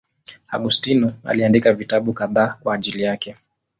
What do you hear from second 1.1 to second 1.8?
aliandika